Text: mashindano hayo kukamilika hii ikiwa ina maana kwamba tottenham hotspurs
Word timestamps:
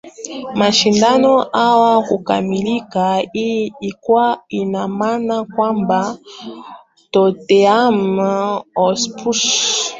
mashindano 0.59 1.37
hayo 1.53 2.01
kukamilika 2.07 3.17
hii 3.33 3.73
ikiwa 3.81 4.43
ina 4.49 4.87
maana 4.87 5.43
kwamba 5.43 6.17
tottenham 7.11 7.99
hotspurs 8.75 9.81